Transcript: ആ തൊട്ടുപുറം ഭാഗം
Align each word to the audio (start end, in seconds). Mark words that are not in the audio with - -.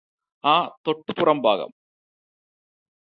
ആ 0.43 0.53
തൊട്ടുപുറം 0.87 1.41
ഭാഗം 1.41 1.71